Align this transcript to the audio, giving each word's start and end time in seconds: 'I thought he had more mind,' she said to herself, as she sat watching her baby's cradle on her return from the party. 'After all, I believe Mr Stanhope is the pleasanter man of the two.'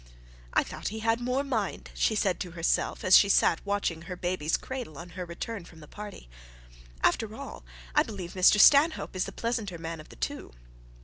'I 0.53 0.63
thought 0.63 0.87
he 0.87 1.01
had 1.01 1.19
more 1.21 1.43
mind,' 1.43 1.91
she 1.93 2.15
said 2.15 2.39
to 2.39 2.51
herself, 2.57 3.03
as 3.03 3.15
she 3.15 3.29
sat 3.29 3.63
watching 3.63 4.01
her 4.01 4.15
baby's 4.15 4.57
cradle 4.57 4.97
on 4.97 5.09
her 5.09 5.25
return 5.25 5.63
from 5.63 5.79
the 5.79 5.87
party. 5.87 6.27
'After 7.03 7.35
all, 7.35 7.63
I 7.93 8.01
believe 8.01 8.33
Mr 8.33 8.59
Stanhope 8.59 9.15
is 9.15 9.25
the 9.25 9.31
pleasanter 9.31 9.77
man 9.77 9.99
of 9.99 10.09
the 10.09 10.15
two.' 10.15 10.53